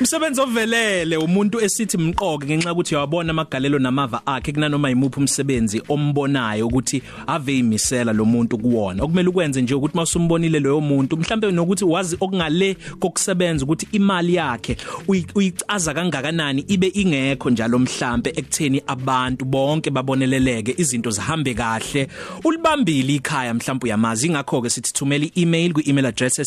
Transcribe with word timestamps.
Umsebenzi 0.00 0.40
ovelele 0.40 1.16
umuntu 1.16 1.60
esithi 1.60 1.98
mqoke 1.98 2.46
ngenxa 2.46 2.72
ukuthi 2.72 2.94
uyabona 2.94 3.30
amagalelo 3.30 3.78
namava 3.78 4.26
akhe 4.26 4.52
kunanoma 4.52 4.90
imuphi 4.90 5.20
umsebenzi 5.20 5.82
ombonayo 5.88 6.66
ukuthi 6.66 7.02
ave 7.26 7.58
imisela 7.58 8.12
lo 8.12 8.24
muntu 8.24 8.58
kuwona. 8.58 9.02
Okumele 9.02 9.28
ukwenze 9.28 9.62
nje 9.62 9.74
ukuthi 9.74 9.96
masumbonile 9.96 10.60
loyo 10.60 10.80
muntu 10.80 11.16
mhlambe 11.16 11.52
nokuthi 11.52 11.84
wazi 11.84 12.16
okungale 12.20 12.76
kokusebenza 12.98 13.64
ukuthi 13.64 13.88
imali 13.92 14.34
yakhe 14.34 14.76
uyicaza 15.34 15.94
kangakanani 15.94 16.64
ibe 16.68 16.86
ingekho 16.94 17.50
njalo 17.50 17.78
mhlambe 17.78 18.30
ekutheni 18.30 18.82
abantu 18.86 19.44
bonke 19.44 19.90
baboneleleke 19.90 20.74
izinto 20.78 21.10
zihambe 21.10 21.54
kahle. 21.54 22.08
Ulibambile 22.44 23.14
ikhaya 23.14 23.54
mhlambe 23.54 23.84
uyamazi 23.84 24.26
ingakho 24.26 24.62
ke 24.62 24.70
sithi 24.70 24.92
thumela 24.92 25.24
i-email 25.24 25.72
kwi-email 25.72 26.06
address 26.06 26.38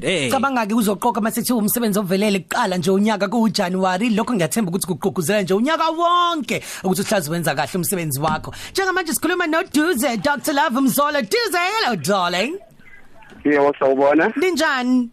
esingwenya@sabc.co.za 0.00 0.30
Cabanga 0.30 0.66
ke 0.66 0.74
uzoqoqa 0.74 1.20
masithi 1.20 1.52
umsebenzi 1.52 1.98
ovelele 1.98 2.40
kuqala 2.40 2.76
nje 2.76 2.90
unyaka 2.90 3.28
kuJanuary 3.28 4.10
lokho 4.10 4.34
ngiyathemba 4.34 4.70
ukuthi 4.70 4.86
kuqoquzela 4.86 5.42
nje 5.42 5.54
unyaka 5.54 5.90
wonke 5.90 6.62
ukuthi 6.84 7.02
uhlazi 7.02 7.30
wenza 7.30 7.54
kahle 7.54 7.76
umsebenzi 7.76 8.20
wakho. 8.20 8.54
Njengamanje 8.72 9.12
sikhuluma 9.12 9.46
no 9.46 9.62
Duze 9.62 10.16
Dr 10.16 10.52
Love 10.52 10.80
Mzola 10.80 11.22
Duze 11.22 11.58
hello 11.58 11.96
darling. 11.96 12.58
Yebo 13.44 13.72
sawubona 13.78 14.32
Ninjani? 14.36 15.10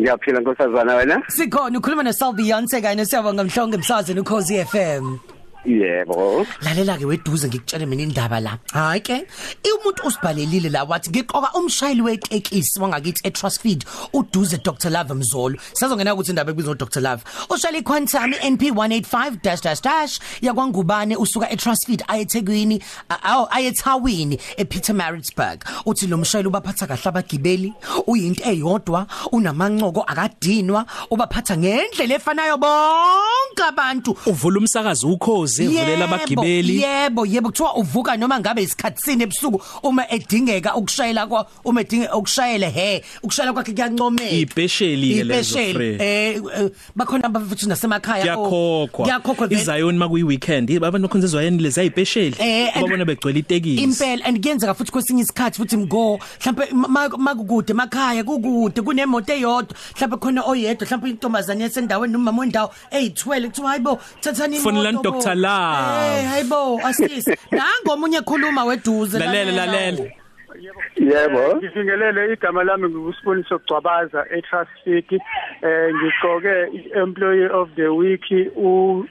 Ngiyaphila 0.00 0.40
nkosazana 0.40 0.94
wena? 0.94 1.22
Sikhona 1.28 1.78
ukhuluma 1.78 2.02
no 2.02 2.12
Sal 2.12 2.32
Beyonce 2.32 2.80
kanye 2.80 3.04
siyabonga 3.04 3.44
mhlonge 3.44 3.76
emsazweni 3.76 4.20
ukhozi 4.20 4.64
FM 4.64 5.18
Yebo. 5.64 6.46
Lalela 6.62 6.96
ke 6.96 7.04
weduze 7.04 7.48
ngikutshele 7.48 7.86
mina 7.86 8.02
indaba 8.02 8.40
la. 8.40 8.58
Hayi 8.72 9.00
ke, 9.00 9.26
umuntu 9.68 10.06
usibhalelile 10.06 10.70
la 10.70 10.84
wathi 10.84 11.10
ngiqoka 11.10 11.52
umshayeli 11.54 12.02
wetekisi 12.02 12.80
wangakithi 12.80 13.20
eTrustfeed 13.24 13.84
uduze 14.12 14.58
Dr 14.64 14.90
Love 14.90 15.14
Mzolo. 15.14 15.56
Sazongena 15.72 16.14
ukuthi 16.14 16.30
indaba 16.30 16.50
ebizwa 16.52 16.74
Dr 16.74 17.00
Love. 17.00 17.22
Ushayela 17.50 17.78
iQuantum 17.78 18.34
NP 18.52 18.62
185 18.72 19.42
dash 19.42 19.60
dash 19.60 19.82
dash 19.82 20.20
yakwangubane 20.40 21.16
usuka 21.16 21.50
eTrustfeed 21.50 22.04
ayethekwini 22.08 22.82
awu 23.22 23.46
ayethawini 23.50 24.38
ePietermaritzburg. 24.56 25.64
Uthi 25.86 26.06
lo 26.06 26.16
mshayeli 26.16 26.48
ubaphatha 26.48 26.86
kahle 26.86 27.02
abagibeli, 27.04 27.72
uyinto 28.06 28.44
eyodwa, 28.44 29.06
unamancoko 29.32 30.02
akadinwa, 30.02 30.86
ubaphatha 31.10 31.56
ngendlela 31.56 32.14
efanayo 32.14 32.56
bonke 32.56 33.62
abantu. 33.68 34.16
Uvula 34.26 34.58
umsakazo 34.58 35.08
ukhozi 35.08 35.49
ukuze 35.50 35.68
uvulela 35.68 36.04
abagibeli. 36.04 36.82
yebo 36.82 37.26
yebo. 37.26 37.48
Kuthiwa 37.50 37.76
uvuka 37.76 38.16
noma 38.16 38.40
ngabe 38.40 38.62
isikhathi 38.62 39.02
sini 39.02 39.22
ebusuku 39.22 39.62
uma 39.82 40.10
edingeka 40.10 40.74
ukushayela 40.76 41.26
kwa 41.26 41.46
uma 41.64 41.80
edinga 41.80 42.14
ukushayela 42.14 42.68
he 42.68 43.02
ukushayela 43.22 43.52
kwakhe 43.52 43.72
kuyancomeka. 43.72 44.30
Ibhesheli 44.30 45.14
ke 45.14 45.24
lezo 45.24 45.58
free 45.72 45.96
eh 46.00 46.40
bakhona 46.96 47.24
abafuthi 47.24 47.66
nasemakhaya. 47.66 48.24
Yakhokhwa 48.24 49.08
yakhokhwa 49.08 49.52
izayoni 49.52 49.98
makuyi 49.98 50.22
weekend 50.22 50.70
abantu 50.70 51.08
bakhonzezwa 51.08 51.42
yini 51.42 51.62
lezi 51.62 51.80
ayibhesheli 51.80 52.36
babona 52.74 53.04
begcwele 53.04 53.38
itekisi. 53.38 53.82
impela 53.82 54.24
and 54.24 54.40
kuyenzeka 54.40 54.74
futhi 54.74 54.92
kwesinye 54.92 55.22
isikhathi 55.22 55.56
futhi 55.56 55.76
mgo 55.76 56.18
mhlawumbe 56.40 57.16
makukude 57.18 57.72
emakhaya 57.72 58.24
kukude 58.24 58.82
kunemoto 58.82 59.32
eyodwa 59.32 59.76
mhlawumbe 59.96 60.16
khona 60.16 60.42
oyedwa 60.42 60.86
mhlawumbe 60.86 61.10
intombazane 61.10 61.62
yasendaweni 61.64 62.12
nomama 62.12 62.40
wendawo 62.40 62.70
eyithwele 62.90 63.48
kuthiwa 63.48 63.68
hayibo 63.68 64.00
thathani 64.20 64.56
imoto 64.56 64.70
fonela 64.70 64.92
Dr 64.92 65.34
love 65.40 66.00
hey 66.00 66.24
hayibo 66.24 66.80
asisi 66.84 67.36
nango 67.56 67.92
omunye 67.92 68.18
ekhuluma 68.22 68.64
weduze 68.64 69.18
lalela 69.18 69.52
lalela 69.52 70.20
Yebo. 70.96 71.56
Ngifingelele 71.56 72.32
igama 72.32 72.64
lami 72.64 72.88
ngusiboniso 72.88 73.58
Gcwabaza 73.58 74.26
eTraffic 74.36 75.12
eh 75.12 75.94
ngigqoke 75.94 76.56
employee 77.02 77.48
of 77.60 77.68
the 77.76 77.88
week 77.88 78.24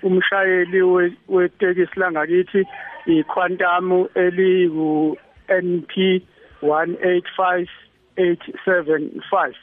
umshayeli 0.03 0.81
wetekisi 1.27 1.99
langakithi 1.99 2.67
iQuantum 3.05 4.07
eliku 4.15 5.17
NP 5.49 6.21
185875 6.61 9.53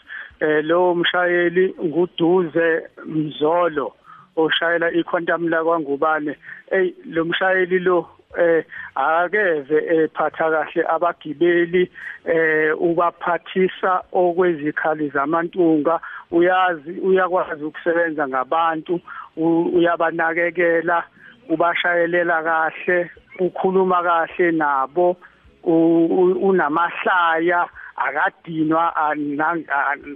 eh 0.40 0.64
lo 0.64 0.94
mshayeli 0.94 1.74
nguduze 1.84 2.82
Mzolo. 3.06 3.94
Oshayela 4.36 4.90
iQuantum 4.92 5.48
la 5.48 5.64
kwaNgubane 5.64 6.36
ey 6.70 6.94
lo 7.04 7.24
mshayeli 7.24 7.78
lo 7.78 8.08
eh 8.38 8.64
akeve 8.94 9.78
ephatha 10.04 10.50
kahle 10.50 10.82
abagibeli 10.88 11.90
eh 12.24 12.72
ubaphathisa 12.80 14.02
okwezikhali 14.12 15.08
zamantunga 15.08 16.00
uyazi 16.30 17.00
uyakwazi 17.00 17.64
ukusebenza 17.64 18.28
ngabantu 18.28 19.00
uyabanakekela 19.36 21.04
ubashayelela 21.48 22.42
kahle 22.42 23.10
ukhuluma 23.38 24.02
kahle 24.02 24.52
nabo 24.52 25.16
unamahlaya 26.42 27.68
akadinwa 27.96 28.92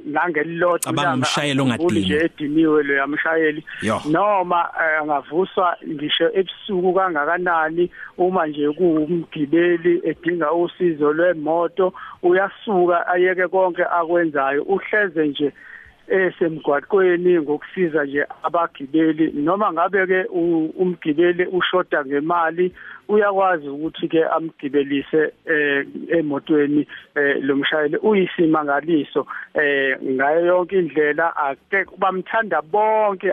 nangelilodwa 0.04 0.78
cabanga 0.78 1.14
umshayeli 1.14 1.60
ongadinwa. 1.60 1.92
nje 1.92 2.16
ediniwe 2.24 2.82
lo 2.82 2.94
yamshayeli 2.94 3.64
noma 4.10 4.74
angavuswa 5.00 5.76
ngisho 5.88 6.30
ebusuku 6.34 6.94
kangakanani 6.94 7.90
uma 8.18 8.46
nje 8.46 8.70
kuumgibeli 8.72 10.00
edinga 10.04 10.52
usizo 10.52 11.12
lwemoto 11.12 11.92
uyasuka 12.22 13.06
ayeke 13.06 13.48
konke 13.48 13.84
akwenzayo 13.84 14.62
uhleze 14.62 15.26
nje 15.28 15.52
esemgwaqweni 16.10 17.32
ngokusiza 17.40 18.04
nje 18.04 18.22
abagibeli 18.42 19.24
noma 19.32 19.72
ngabe 19.72 20.06
ke 20.06 20.20
umgibeli 20.82 21.44
ushoda 21.58 22.04
ngemali 22.04 22.66
uyakwazi 23.10 23.68
ukuthi 23.68 24.08
ke 24.08 24.24
amgibelise 24.24 25.32
eh 25.46 25.86
emotweni 26.18 26.86
eh 27.14 27.36
lomshayeli 27.42 27.96
uyisimangaliso. 27.96 29.26
Eh 29.54 29.98
ngayo 30.02 30.46
yonke 30.46 30.78
indlela 30.78 31.36
ake 31.36 31.84
bamthanda 31.98 32.62
bonke 32.62 33.32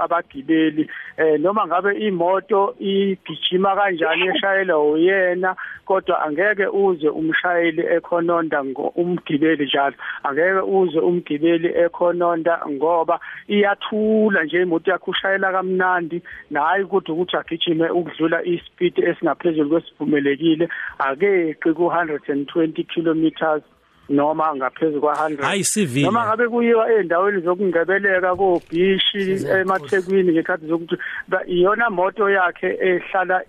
abagibeli. 0.00 0.88
Eh 1.18 1.40
noma 1.40 1.66
ngabe 1.66 1.92
imoto 1.98 2.74
igijima 2.80 3.76
kanjani 3.76 4.28
eshayela 4.28 4.78
uyena 4.78 5.56
kodwa 5.88 6.22
angeke 6.26 6.66
uze 6.66 7.08
umshayeli 7.08 7.82
ekhononda 7.96 8.58
umgibeli 9.00 9.64
njalo. 9.64 9.96
Angeke 10.26 10.62
uze 10.78 10.98
umgibeli 11.08 11.68
ekhononda 11.84 12.54
ngoba 12.74 13.16
iyathula 13.48 14.44
nje 14.44 14.62
imoto 14.62 14.90
yakho 14.90 15.10
ushayela 15.10 15.52
kamnandi. 15.52 16.22
Nayi 16.50 16.82
ukuthi 16.84 17.12
ukuthi 17.12 17.36
agijime 17.36 17.86
ukudlula 17.98 18.38
ispeed 18.44 18.94
esingaphezulu 19.08 19.70
kwesivumelekile. 19.70 20.68
Akeqi 20.98 21.70
ku 21.76 21.84
120 21.88 22.84
kilometers 22.92 23.62
noma 24.08 24.56
ngaphezulu 24.56 25.00
kwa100 25.02 25.42
hayi 25.42 25.64
sivile. 25.64 26.06
Noma 26.06 26.26
ngabe 26.26 26.48
kuyiwa 26.48 26.92
endaweni 26.92 27.40
zokungebeleka 27.40 28.36
kobhishi 28.36 29.46
emathekwini 29.60 30.32
ngekhathi 30.32 30.66
zokuthi 30.66 30.96
iyona 31.46 31.90
moto 31.90 32.30
yakhe 32.30 32.78
ehlala 32.80 33.42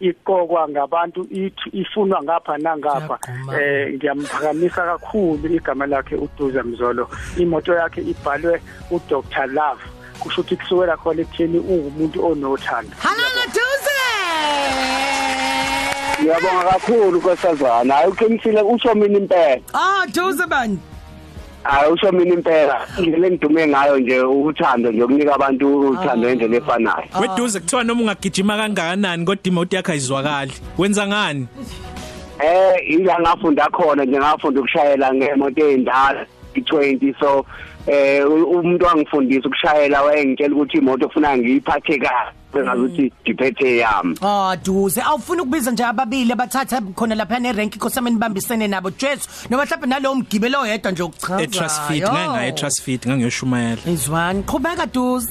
iqokwa 0.00 0.68
ngabantu 0.68 1.26
ifunwa 1.72 2.22
ngapha 2.22 2.58
nangapha. 2.58 3.18
Eh 3.60 3.94
ngiyamphakamisa 3.94 4.84
kakhulu 4.84 5.54
igama 5.54 5.86
lakhe 5.86 6.14
uDuza 6.16 6.62
Mzolo. 6.62 7.08
Imoto 7.36 7.74
yakhe 7.74 8.00
ibhalwe 8.00 8.62
uDr 8.90 9.46
Love. 9.46 9.82
Kusho 10.20 10.40
ukuthi 10.40 10.56
kusukela 10.56 10.96
khona 10.96 11.22
ekutheni 11.22 11.58
ungumuntu 11.58 12.26
onothando 12.26 12.94
halala 12.98 13.44
Duze 13.54 14.02
Ngiyabonga 16.22 16.70
kakhulu 16.70 17.20
kwesazana. 17.20 17.94
Hayi 17.94 18.08
uqinisile 18.10 18.62
usho 18.62 18.94
mina 18.94 19.18
impela. 19.18 19.60
Ah, 19.74 20.06
Duze 20.06 20.46
bani. 20.46 20.78
Hayi 21.62 21.92
usho 21.92 22.12
mina 22.12 22.34
impela. 22.34 22.80
Indlela 22.98 23.26
engidume 23.26 23.66
ngayo 23.68 23.98
nje 23.98 24.20
uthando 24.20 24.92
nje 24.92 25.02
ukunika 25.02 25.34
abantu 25.34 25.88
uthando 25.88 26.28
ngendlela 26.28 26.56
efanayo. 26.56 27.04
Weduze 27.20 27.60
kuthiwa 27.60 27.84
noma 27.84 28.02
ungagijima 28.02 28.56
kangakanani 28.56 29.24
kodwa 29.24 29.44
imoto 29.44 29.76
yakhe 29.76 29.92
ayizwakali. 29.92 30.52
Wenza 30.78 31.06
ngani? 31.06 31.46
Eh, 32.38 32.90
ila 32.90 33.20
ngafunda 33.20 33.68
khona 33.70 34.04
nje 34.04 34.18
ngafunda 34.18 34.60
ukushayela 34.60 35.14
ngemoto 35.14 35.70
endala 35.70 36.26
i20 36.54 37.14
so 37.20 37.46
eh 37.86 38.24
umuntu 38.26 38.84
wangifundisa 38.84 39.48
ukushayela 39.48 40.02
wayengitshela 40.02 40.54
ukuthi 40.54 40.78
imoto 40.78 41.06
ufuna 41.06 41.36
ngiyiphathe 41.36 41.98
kahle. 41.98 42.32
Bengazuthi 42.54 43.12
diphethe 43.24 43.76
yami. 43.76 44.16
Ah 44.22 44.56
duze. 44.56 45.00
Awufuna 45.02 45.42
ukubiza 45.42 45.70
nje 45.70 45.84
ababili 45.84 46.32
abathatha 46.32 46.80
khona 46.94 47.14
lapha 47.14 47.38
ne 47.40 47.52
rank 47.52 47.78
kosameni 47.78 48.18
bambisene 48.18 48.68
nabo 48.68 48.90
Jesu. 48.90 49.28
Noma 49.50 49.64
mhlawumbe 49.64 49.86
nalowo 49.86 50.14
mgibelo 50.14 50.60
oyedwa 50.60 50.92
nje 50.92 51.02
ukuchaza 51.02 51.42
eTrustfeed 51.42 52.02
nganga 52.02 52.46
eTrustfeed 52.46 53.06
ngangiyoshumayela 53.06 53.82
izwani. 53.86 54.42
Qhubeka 54.42 54.86
duze. 54.86 55.28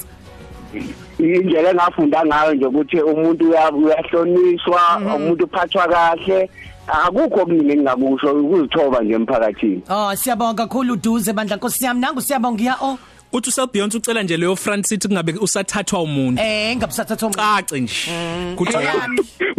Indlela 1.22 1.70
engafunda 1.70 2.26
ngayo 2.26 2.54
nje 2.54 2.66
ukuthi 2.66 3.02
umuntu 3.02 3.50
uyahlonishwa 3.50 4.82
umuntu 5.16 5.46
uphathwa 5.46 5.88
kahle. 5.88 6.50
Akukho 6.88 7.42
okuningi 7.42 7.72
engingakusho 7.72 8.34
ukuzithoba 8.34 9.02
nje 9.02 9.14
emphakathini. 9.14 9.82
Oh 9.90 10.16
siyabonga 10.16 10.68
kakhulu 10.68 10.94
uduze 10.94 11.34
bandla. 11.34 11.56
Nkosi 11.56 11.86
yami 11.86 12.02
nangu 12.02 12.22
siyabonga 12.22 12.64
ya 12.64 12.78
oh. 12.82 12.98
Uthi 13.34 13.50
usel 13.50 13.68
Beyonce 13.68 13.98
ucela 13.98 14.24
nje 14.24 14.38
leyo 14.38 14.56
front 14.56 14.86
seat 14.86 15.08
kungabe 15.08 15.34
usathathwa 15.34 16.02
umuntu. 16.02 16.42
Eh 16.42 16.76
ngabusathatha 16.78 17.26
umuntu. 17.26 17.40
Cace 17.40 17.80
nje. 17.80 18.56
Kuthi 18.56 18.78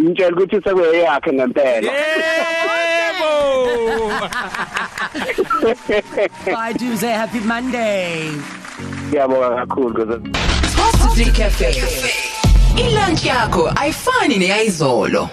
ngitshela 0.00 0.36
ukuthi 0.36 0.56
sekuyeyakhe 0.56 1.32
ngempela. 1.32 1.92
Yebo! 2.92 3.32
Bye 6.52 6.74
Duze. 6.74 7.08
Happy 7.12 7.40
Monday. 7.40 8.61
Ngiyabonga 9.08 9.50
kakhulu 9.56 10.20
Positive 10.76 11.32
Cafe. 11.32 11.74
Ilunch 12.76 13.24
yakho 13.26 13.72
ayifani 13.76 14.38
neyizolo. 14.38 15.28